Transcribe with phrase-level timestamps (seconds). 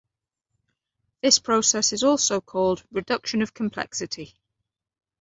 [1.21, 4.33] This process is also called "reduction of complexity".